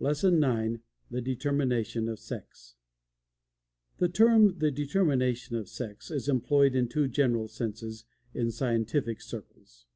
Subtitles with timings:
[0.00, 2.74] LESSON IX THE DETERMINATION OF SEX
[3.98, 8.04] The term "The Determination of Sex" is employed in two general senses
[8.34, 9.86] in scientific circles.